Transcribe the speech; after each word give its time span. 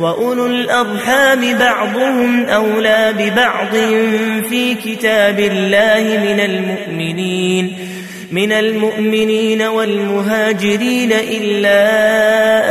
وأولو 0.00 0.46
الأرحام 0.46 1.58
بعضهم 1.58 2.46
أولى 2.46 3.14
ببعض 3.18 3.74
في 4.48 4.74
كتاب 4.74 5.38
الله 5.38 6.18
من 6.18 6.40
المؤمنين 6.40 7.76
من 8.32 8.52
المؤمنين 8.52 9.62
والمهاجرين 9.62 11.12
إلا 11.12 11.80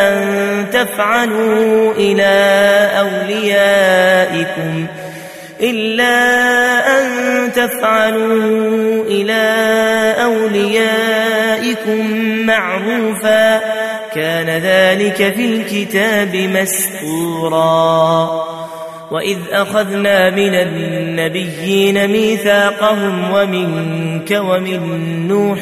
أن 0.10 0.66
تفعلوا 0.74 1.94
إلى 1.94 2.34
أوليائكم 3.00 4.88
إلا 5.62 6.18
أن 7.00 7.08
تفعلوا 7.54 9.04
إلى 9.04 9.44
أوليائكم 10.24 12.08
معروفا 12.46 13.62
كان 14.16 14.50
ذلك 14.50 15.34
في 15.34 15.46
الكتاب 15.46 16.36
مسطورا. 16.36 18.30
وإذ 19.12 19.38
أخذنا 19.52 20.30
من 20.30 20.56
النبيين 20.56 22.08
ميثاقهم 22.08 23.32
ومنك 23.32 24.32
ومن 24.32 25.28
نوح 25.28 25.60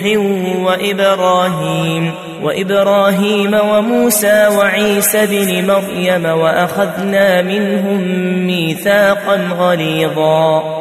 وإبراهيم 0.65 2.11
وإبراهيم 2.43 3.53
وموسى 3.53 4.47
وعيسى 4.57 5.25
بن 5.25 5.67
مريم 5.67 6.25
وأخذنا 6.25 7.41
منهم 7.41 8.01
ميثاقا 8.47 9.35
غليظا. 9.35 10.80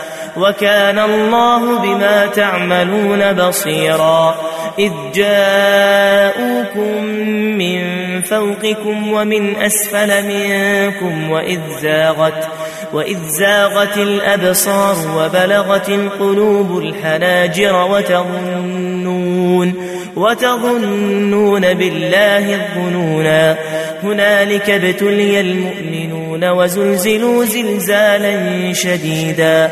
وكان 0.37 0.99
الله 0.99 1.79
بما 1.79 2.25
تعملون 2.25 3.33
بصيرا. 3.33 4.35
إذ 4.79 4.91
جاءوكم 5.15 7.03
من 7.57 7.81
فوقكم 8.21 9.13
ومن 9.13 9.55
أسفل 9.55 10.27
منكم 10.27 11.31
وإذ 11.31 11.59
زاغت 11.81 12.47
وإذ 12.93 13.17
زاغت 13.39 13.97
الأبصار 13.97 14.95
وبلغت 15.17 15.89
القلوب 15.89 16.77
الحناجر 16.77 17.75
وتظنون 17.75 19.73
وتظنون 20.15 21.73
بالله 21.73 22.55
الظنونا 22.55 23.57
هنالك 24.03 24.69
ابتلي 24.69 25.39
المؤمنون 25.39 26.49
وزلزلوا 26.49 27.45
زلزالا 27.45 28.73
شديدا. 28.73 29.71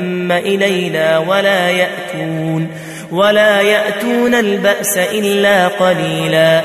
إلينا 0.31 1.17
ولا 1.17 1.69
يأتون 1.69 2.67
ولا 3.11 3.61
يأتون 3.61 4.35
البأس 4.35 4.97
إلا 4.97 5.67
قليلا. 5.67 6.61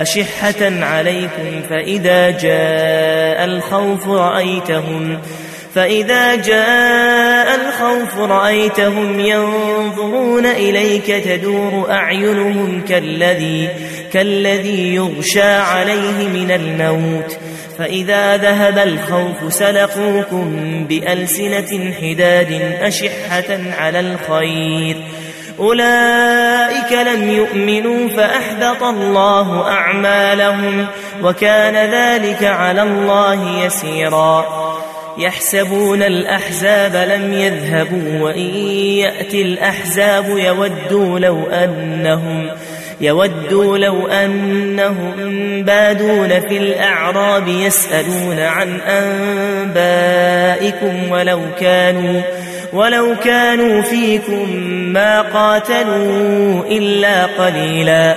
أشحة 0.00 0.84
عليكم 0.84 1.62
فإذا 1.70 2.30
جاء 2.30 3.44
الخوف 3.44 4.08
رأيتهم 4.08 5.18
فإذا 5.74 6.34
جاء 6.34 7.54
الخوف 7.54 8.18
رأيتهم 8.18 9.20
ينظرون 9.20 10.46
إليك 10.46 11.06
تدور 11.06 11.86
أعينهم 11.90 12.82
كالذي 12.88 13.68
كالذي 14.12 14.94
يغشى 14.94 15.42
عليه 15.42 16.28
من 16.28 16.50
الموت. 16.50 17.36
فإذا 17.80 18.36
ذهب 18.36 18.78
الخوف 18.78 19.52
سلقوكم 19.52 20.84
بألسنة 20.88 21.94
حداد 22.00 22.78
أشحة 22.80 23.58
على 23.78 24.00
الخير. 24.00 24.96
أولئك 25.58 26.92
لم 26.92 27.30
يؤمنوا 27.30 28.08
فأحبط 28.08 28.82
الله 28.82 29.68
أعمالهم 29.68 30.86
وكان 31.22 31.76
ذلك 31.76 32.44
على 32.44 32.82
الله 32.82 33.64
يسيرا. 33.64 34.46
يحسبون 35.18 36.02
الأحزاب 36.02 36.96
لم 36.96 37.32
يذهبوا 37.32 38.20
وإن 38.20 38.56
يأتي 38.96 39.42
الأحزاب 39.42 40.28
يودوا 40.28 41.18
لو 41.18 41.46
أنهم 41.46 42.50
يودوا 43.00 43.78
لو 43.78 44.06
أنهم 44.06 45.12
بادون 45.62 46.40
في 46.40 46.56
الأعراب 46.56 47.48
يسألون 47.48 48.38
عن 48.38 48.80
أنبائكم 49.70 51.10
ولو 51.10 51.40
كانوا 51.60 52.22
ولو 52.72 53.16
كانوا 53.24 53.82
فيكم 53.82 54.56
ما 54.92 55.20
قاتلوا 55.20 56.64
إلا 56.66 57.26
قليلا. 57.26 58.16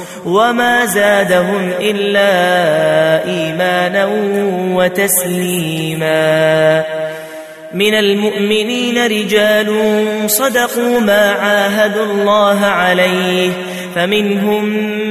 وما 0.25 0.85
زادهم 0.85 1.71
إلا 1.79 2.31
إيمانا 3.25 4.09
وتسليما. 4.75 6.21
من 7.73 7.93
المؤمنين 7.93 9.05
رجال 9.05 9.73
صدقوا 10.27 10.99
ما 10.99 11.31
عاهدوا 11.31 12.05
الله 12.05 12.65
عليه 12.65 13.51
فمنهم 13.95 14.65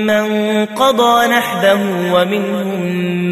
من 0.06 0.64
قضى 0.66 1.26
نحبه 1.26 1.78
ومنهم 2.12 2.80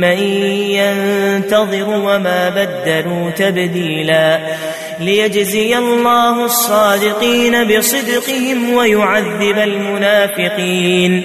من 0.01 0.19
ينتظر 0.53 1.89
وما 1.89 2.49
بدلوا 2.49 3.31
تبديلا. 3.31 4.39
ليجزي 5.01 5.79
الله 5.79 6.45
الصادقين 6.45 7.65
بصدقهم 7.65 8.73
ويعذب 8.73 9.59
المنافقين. 9.59 11.25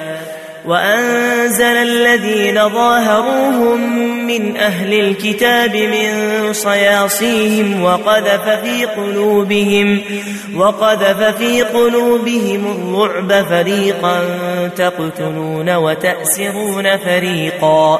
وأنزل 0.65 1.63
الذين 1.63 2.69
ظاهروهم 2.69 4.01
من 4.27 4.57
أهل 4.57 4.93
الكتاب 4.93 5.75
من 5.75 6.53
صياصيهم 6.53 7.83
وقذف 7.83 8.49
في 8.49 8.85
قلوبهم 8.85 10.01
وقذف 10.55 11.37
في 11.37 11.61
قلوبهم 11.61 12.65
الرعب 12.71 13.45
فريقا 13.49 14.19
تقتلون 14.75 15.75
وتأسرون 15.75 16.97
فريقا 16.97 17.99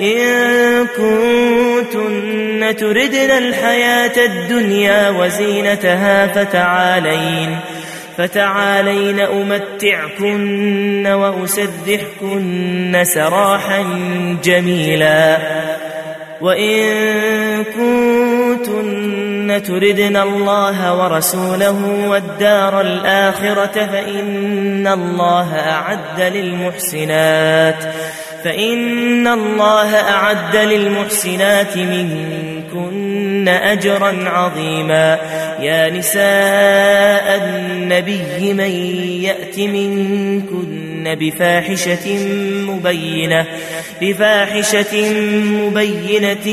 إن 0.00 0.86
كنتن 0.86 2.76
تردن 2.76 3.30
الحياة 3.30 4.24
الدنيا 4.26 5.10
وزينتها 5.10 6.26
فتعالين 6.26 7.56
فتعالين 8.18 9.20
أمتعكن 9.20 11.06
وأسرحكن 11.06 13.00
سراحا 13.04 13.84
جميلا. 14.44 15.38
وإن 16.40 16.84
كنتن 17.64 19.62
تردن 19.62 20.16
الله 20.16 21.04
ورسوله 21.04 22.08
والدار 22.08 22.80
الآخرة 22.80 23.86
فإن 23.86 24.86
الله 24.86 25.54
أعد 25.54 26.20
للمحسنات. 26.20 27.84
فإن 28.44 29.26
الله 29.26 29.94
أعد 29.96 30.56
للمحسنات 30.56 31.76
منكن 31.76 33.48
أجرا 33.48 34.28
عظيما. 34.28 35.18
يا 35.60 35.90
نساء 35.90 37.42
النبي 37.44 38.52
من 38.52 38.70
يأت 39.22 39.58
منكن 39.58 41.16
بفاحشة 41.20 42.18
مبينة 42.68 43.46
بفاحشة 44.00 45.10
مبينة 45.44 46.46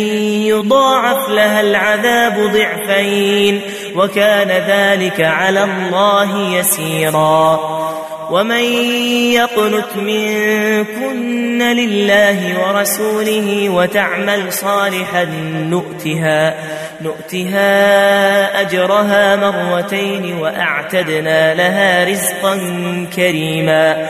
يضاعف 0.48 1.30
لها 1.30 1.62
العذاب 1.62 2.52
ضعفين 2.54 3.62
وكان 3.96 4.48
ذلك 4.48 5.22
على 5.22 5.64
الله 5.64 6.60
يسيرا. 6.60 7.81
ومن 8.32 8.64
يقنت 9.34 9.96
منكن 9.96 11.62
لله 11.62 12.40
ورسوله 12.60 13.70
وتعمل 13.70 14.54
صالحا 14.54 15.24
نؤتها 15.70 16.54
نؤتها 17.02 18.62
أجرها 18.62 19.36
مرتين 19.36 20.34
وأعتدنا 20.40 21.54
لها 21.54 22.06
رزقا 22.06 22.56
كريما. 23.16 24.10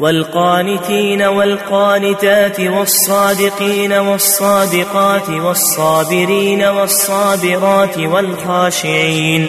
والقانتين 0.00 1.22
والقانتات 1.22 2.60
والصادقين 2.60 3.92
والصادقات 3.92 5.30
والصابرين 5.30 6.64
والصابرات 6.64 7.98
والخاشعين 7.98 9.48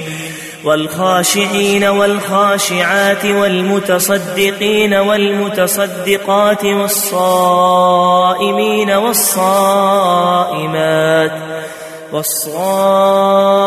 والخاشعين 0.63 1.83
والخاشعات 1.83 3.25
والمتصدقين 3.25 4.93
والمتصدقات 4.93 6.65
والصائمين 6.65 8.11
والصائمات 8.91 10.05
والصائمين 12.13 13.65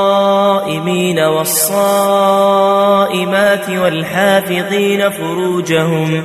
والصائمات 1.18 2.38
والحافظين 3.70 5.10
فروجهم 5.10 6.24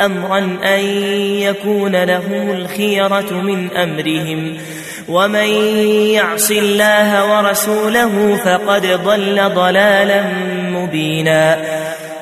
أمرا 0.00 0.38
أن 0.64 0.80
يكون 1.40 2.04
لهم 2.04 2.50
الخيرة 2.50 3.32
من 3.32 3.76
أمرهم. 3.76 4.56
ومن 5.08 5.48
يعص 6.12 6.50
الله 6.50 7.36
ورسوله 7.36 8.36
فقد 8.44 8.86
ضل 8.86 9.50
ضلالا 9.54 10.22
مبينا. 10.70 11.58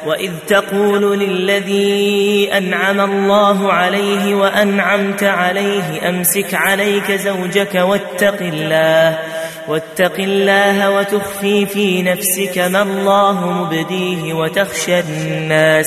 وإذ 0.07 0.31
تقول 0.49 1.19
للذي 1.19 2.51
أنعم 2.57 3.01
الله 3.01 3.73
عليه 3.73 4.35
وأنعمت 4.35 5.23
عليه 5.23 6.09
أمسك 6.09 6.55
عليك 6.55 7.13
زوجك 7.13 7.75
واتق 7.75 8.37
الله. 8.41 9.19
واتق 9.69 10.15
الله 10.19 10.91
وتخفي 10.91 11.67
في 11.67 12.03
نفسك 12.03 12.59
ما 12.59 12.83
الله 12.83 13.53
مبديه 13.53 14.35
وتخشى 14.35 15.01
الناس 15.01 15.87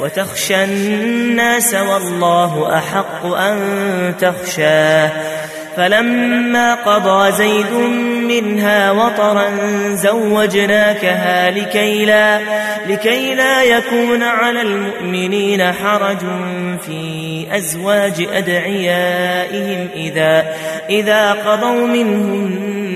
وتخشى 0.00 0.64
الناس 0.64 1.74
والله 1.74 2.78
أحق 2.78 3.26
أن 3.26 4.14
تخشاه. 4.20 5.10
فلما 5.76 6.74
قضى 6.74 7.32
زيد 7.32 7.72
منها 8.28 8.92
وطرا 8.92 9.50
زوجناكها 9.94 11.50
لكي 11.50 12.04
لا, 12.04 12.40
لكي 12.88 13.34
لا 13.34 13.62
يكون 13.62 14.22
على 14.22 14.62
المؤمنين 14.62 15.72
حرج 15.72 16.18
في 16.86 17.46
أزواج 17.52 18.28
أدعيائهم 18.32 19.88
إذا, 19.94 20.54
إذا 20.90 21.32
قضوا 21.32 21.86
منهن 21.86 22.79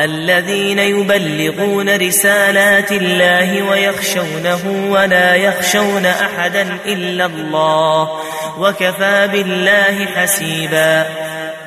الذين 0.00 0.78
يبلغون 0.78 1.96
رسالات 1.96 2.92
الله 2.92 3.62
ويخشونه 3.62 4.90
ولا 4.90 5.34
يخشون 5.34 6.06
أحدا 6.06 6.78
إلا 6.86 7.26
الله 7.26 8.10
وكفى 8.58 9.28
بالله 9.32 10.06
حسيبا. 10.16 11.06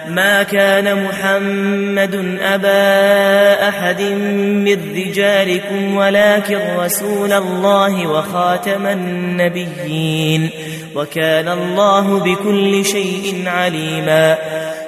ما 0.08 0.44
كان 0.44 1.04
محمد 1.04 2.38
أبا 2.42 3.70
أحد 3.70 4.02
من 4.02 4.94
رجالكم 4.96 5.96
ولكن 5.96 6.60
رسول 6.78 7.34
الله 7.34 8.08
وخاتم 8.08 8.88
النبيين. 8.88 10.50
وكان 10.96 11.48
الله 11.48 12.20
بكل 12.20 12.86
شيء 12.86 13.44
عليما. 13.48 14.38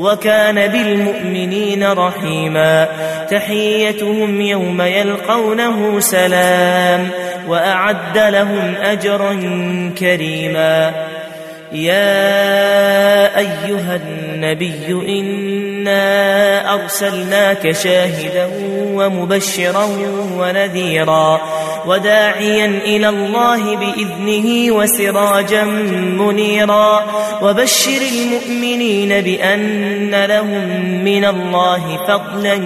وكان 0.00 0.68
بالمؤمنين 0.68 1.92
رحيما. 1.92 2.88
تحيتهم 3.30 4.40
يوم 4.40 4.82
يلقونه 4.82 6.00
سلام 6.00 7.08
وأعد 7.48 8.18
لهم 8.18 8.74
أجرا 8.82 9.34
كريما. 9.98 10.92
يا 11.72 13.38
أيها 13.38 13.96
النبي 13.96 14.86
إنا 15.08 16.74
أرسلناك 16.74 17.70
شاهدا 17.72 18.50
ومبشرا 18.94 19.88
ونذيرا. 20.38 21.40
وداعيا 21.86 22.66
إلى 22.84 23.08
الله 23.08 23.76
بإذنه 23.76 24.74
وسراجا 24.74 25.64
منيرا. 26.18 27.04
وبشر 27.42 28.00
المؤمنين 28.12 29.20
بأن 29.20 30.24
لهم 30.24 30.68
من 31.04 31.24
الله 31.24 32.06
فضلا 32.08 32.56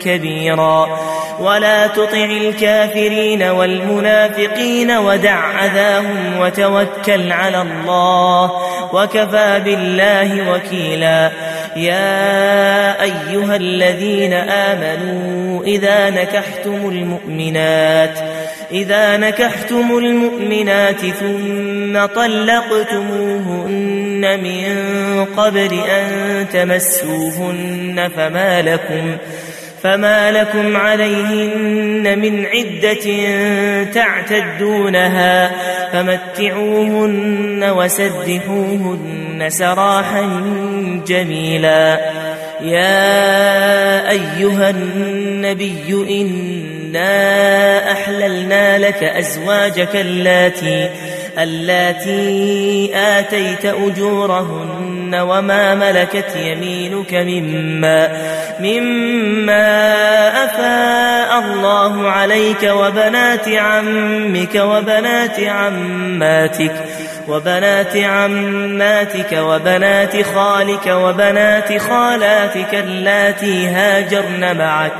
كبيرا. 0.00 0.98
ولا 1.40 1.86
تطع 1.86 2.24
الكافرين 2.24 3.42
والمنافقين 3.42 4.90
ودع 4.90 5.64
أذاهم 5.64 6.38
وتوكل 6.38 7.32
على 7.32 7.62
الله 7.62 8.50
وكفى 8.92 9.60
بالله 9.64 10.52
وكيلا. 10.52 11.30
يا 11.76 13.02
أيها 13.02 13.56
الذين 13.56 14.32
آمنوا 14.32 15.64
إذا 15.64 16.10
نكحتم 16.10 16.88
المؤمنات 16.88 18.18
إذا 18.72 19.16
نكحتم 19.16 19.98
المؤمنات 19.98 21.00
ثم 21.00 22.06
طلقتموهن 22.14 23.60
من 24.42 24.64
قبل 25.24 25.80
أن 25.90 26.46
تمسوهن 26.52 28.10
فما 28.16 28.62
لكم 28.62 29.16
فما 29.82 30.30
لكم 30.30 30.76
عليهن 30.76 32.18
من 32.18 32.46
عدة 32.46 33.06
تعتدونها 33.84 35.50
فمتعوهن 35.92 37.64
وسدحوهن 37.76 39.46
سراحا 39.48 40.42
جميلا. 41.06 42.00
يا 42.62 44.10
أيها 44.10 44.70
النبي 44.70 45.94
إنا 46.96 47.92
أحللنا 47.92 48.78
لك 48.78 49.02
أزواجك 49.02 49.96
اللاتي 49.96 50.90
اللاتي 51.38 52.90
آتيت 52.94 53.64
أجورهن 53.64 55.14
وما 55.14 55.74
ملكت 55.74 56.36
يمينك 56.36 57.14
مما 57.14 58.08
مما 58.60 59.64
أفاء 60.44 61.38
الله 61.38 62.10
عليك 62.10 62.62
وبنات 62.62 63.48
عمك 63.48 64.54
وبنات 64.54 65.40
عماتك 65.40 66.72
وبنات 67.28 67.96
عماتك 67.96 69.32
وبنات 69.32 70.22
خالك 70.22 70.86
وبنات 70.86 71.78
خالاتك 71.78 72.74
اللاتي 72.74 73.66
هاجرن 73.66 74.58
معك 74.58 74.92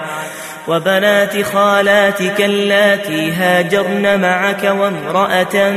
وبنات 0.69 1.43
خالاتك 1.43 2.41
اللاتي 2.41 3.33
هاجرن 3.33 4.21
معك 4.21 4.65
وامرأة 4.65 5.71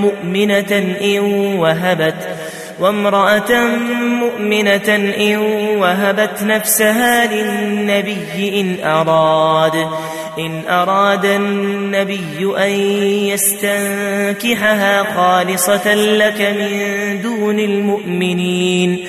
مؤمنة 0.00 0.96
إن 1.00 1.20
وهبت 1.58 2.28
وامرأة 2.80 3.52
مؤمنة 3.98 5.14
إن 5.18 5.36
وهبت 5.78 6.42
نفسها 6.42 7.26
للنبي 7.26 8.60
إن 8.60 8.84
أراد 8.84 9.86
إن 10.38 10.62
أراد 10.68 11.24
النبي 11.24 12.54
أن 12.58 12.70
يستنكحها 13.32 15.02
خالصة 15.14 15.94
لك 15.94 16.40
من 16.40 17.22
دون 17.22 17.58
المؤمنين. 17.58 19.08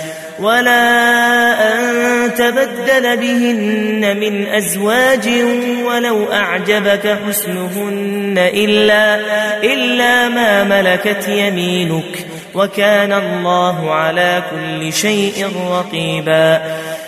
ولا 0.41 0.81
أن 1.73 2.33
تبدل 2.33 3.17
بهن 3.17 4.17
من 4.17 4.47
أزواج 4.47 5.29
ولو 5.85 6.31
أعجبك 6.31 7.17
حسنهن 7.27 8.35
إلا, 8.37 9.15
إلا 9.63 10.29
ما 10.29 10.63
ملكت 10.63 11.27
يمينك 11.27 12.25
وكان 12.55 13.13
الله 13.13 13.93
على 13.93 14.43
كل 14.51 14.93
شيء 14.93 15.47
رقيبا. 15.71 16.61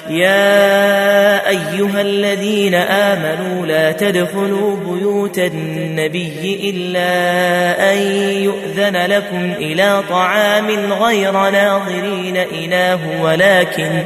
يا 0.09 1.49
أيها 1.49 2.01
الذين 2.01 2.75
آمنوا 2.75 3.65
لا 3.65 3.91
تدخلوا 3.91 4.77
بيوت 4.77 5.39
النبي 5.39 6.59
إلا 6.69 7.93
أن 7.93 7.97
يؤذن 8.43 9.05
لكم 9.05 9.53
إلى 9.57 10.03
طعام 10.09 10.93
غير 10.93 11.31
ناظرين 11.31 12.37
إله 12.37 12.99
ولكن 13.21 14.03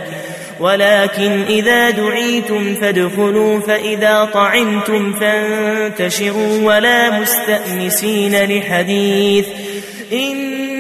ولكن 0.60 1.44
إذا 1.50 1.90
دعيتم 1.90 2.74
فادخلوا 2.74 3.60
فإذا 3.60 4.30
طعمتم 4.34 5.14
فانتشروا 5.14 6.62
ولا 6.64 7.20
مستأنسين 7.20 8.36
لحديث 8.36 9.48
إن 10.14 10.47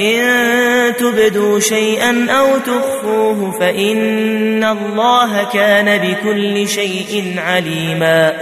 إن 0.00 0.96
تبدوا 0.96 1.60
شيئا 1.60 2.26
أو 2.30 2.46
تخفوه 2.58 3.58
فإن 3.60 4.64
الله 4.64 5.44
كان 5.52 5.98
بكل 5.98 6.68
شيء 6.68 7.34
عليما. 7.38 8.32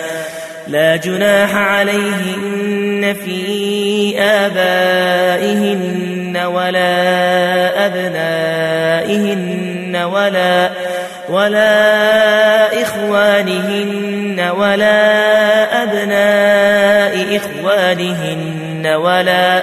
لا 0.68 0.96
جناح 0.96 1.54
عليهن 1.56 3.16
في 3.24 4.14
آبائهن 4.18 5.96
ولا 6.36 7.86
أبنائهن 7.86 9.56
ولا 9.96 10.70
ولا 11.28 12.82
إخوانهن 12.82 14.50
ولا 14.58 15.02
أبناء 15.82 17.36
إخوانهن 17.36 18.86
ولا 18.86 19.62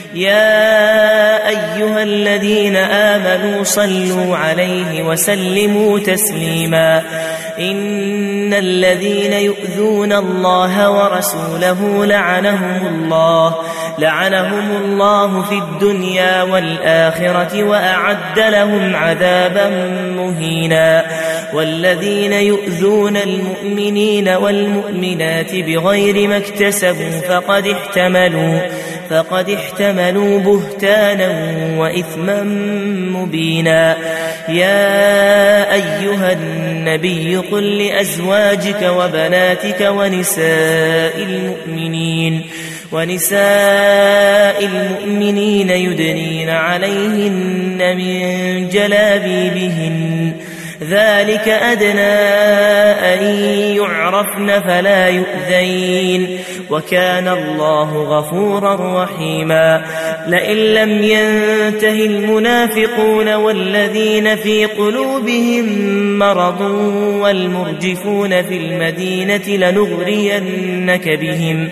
يا 0.13 1.47
أيها 1.49 2.03
الذين 2.03 2.75
آمنوا 2.75 3.63
صلوا 3.63 4.37
عليه 4.37 5.03
وسلموا 5.03 5.99
تسليما. 5.99 7.01
إن 7.59 8.53
الذين 8.53 9.33
يؤذون 9.33 10.13
الله 10.13 10.91
ورسوله 10.91 12.05
لعنهم 12.05 12.87
الله 12.87 13.55
لعنهم 13.99 14.71
الله 14.83 15.41
في 15.41 15.55
الدنيا 15.55 16.43
والآخرة 16.43 17.63
وأعد 17.63 18.39
لهم 18.39 18.95
عذابا 18.95 19.69
مهينا. 20.17 21.05
والذين 21.53 22.33
يؤذون 22.33 23.17
المؤمنين 23.17 24.29
والمؤمنات 24.29 25.55
بغير 25.55 26.27
ما 26.27 26.37
اكتسبوا 26.37 27.19
فقد 27.29 27.67
احتملوا 27.67 28.59
فقد 29.09 29.49
احتملوا 29.49 30.00
بهتانا 30.09 31.29
وإثما 31.77 32.43
مبينا. 33.13 33.97
يا 34.49 35.73
أيها 35.73 36.31
النبي 36.31 37.35
قل 37.37 37.77
لأزواجك 37.77 38.81
وبناتك 38.81 39.87
ونساء 39.91 41.17
المؤمنين 41.17 42.41
ونساء 42.91 44.65
المؤمنين 44.65 45.69
يدنين 45.69 46.49
عليهن 46.49 47.97
من 47.97 48.69
جلابيبهن. 48.69 50.31
ذلك 50.89 51.47
أدنى 51.47 52.17
أن 53.13 53.23
يعرفن 53.77 54.59
فلا 54.59 55.07
يؤذين. 55.07 56.39
وكان 56.71 57.27
الله 57.27 58.03
غفورا 58.03 59.03
رحيما. 59.03 59.85
لئن 60.27 60.57
لم 60.57 61.03
ينته 61.03 62.05
المنافقون 62.05 63.33
والذين 63.33 64.35
في 64.35 64.65
قلوبهم 64.65 65.65
مرض 66.19 66.61
والمرجفون 67.21 68.41
في 68.41 68.57
المدينة 68.57 69.47
لنغرينك 69.47 71.09
بهم 71.09 71.69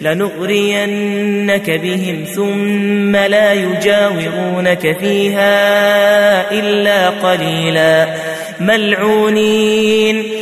لنغرينك 0.00 1.70
بهم 1.70 2.24
ثم 2.34 3.16
لا 3.16 3.52
يجاورونك 3.52 4.98
فيها 5.00 5.50
إلا 6.50 7.08
قليلا. 7.08 8.06
ملعونين. 8.60 10.41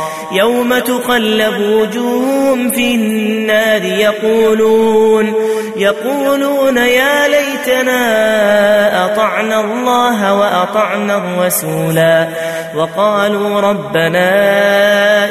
يوم 0.31 0.79
تقلب 0.79 1.59
وجوههم 1.59 2.71
في 2.71 2.95
النار 2.95 3.83
يقولون 3.83 5.33
يقولون 5.77 6.77
يا 6.77 7.27
ليتنا 7.27 9.05
أطعنا 9.05 9.61
الله 9.61 10.33
وأطعنا 10.33 11.17
الرسولا 11.17 12.27
وقالوا 12.75 13.61
ربنا 13.61 14.29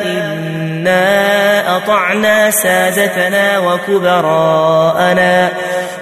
إنا 0.05 1.77
أطعنا 1.77 2.51
سادتنا 2.51 3.59
وكبراءنا 3.59 5.49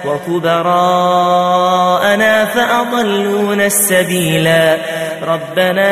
وكبراءنا 0.05 1.45
فأضلون 2.45 3.61
السبيلا. 3.61 4.77
ربنا 5.33 5.89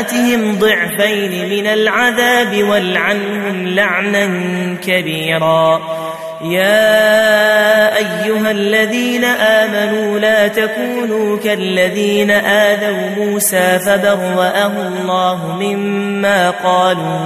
آتهم 0.00 0.58
ضعفين 0.58 1.48
من 1.48 1.66
العذاب 1.66 2.62
والعنهم 2.68 3.66
لعنا 3.66 4.26
كبيرا. 4.86 5.80
يا 6.44 7.96
أيها 7.96 8.50
الذين 8.50 9.24
آمنوا 9.24 10.18
لا 10.18 10.48
تكونوا 10.48 11.38
كالذين 11.38 12.30
آذوا 12.30 13.08
موسى 13.16 13.78
فبرأه 13.78 14.72
الله 14.88 15.56
مما 15.60 16.50
قالوا 16.50 17.20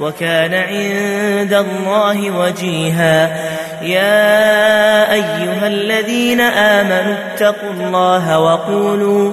وكان 0.00 0.54
عند 0.54 1.52
الله 1.54 2.30
وجيها. 2.38 3.36
يا 3.82 5.12
أيها 5.12 5.66
الذين 5.66 6.40
آمنوا 6.40 7.14
اتقوا 7.14 7.70
الله 7.70 8.38
وقولوا 8.38 9.32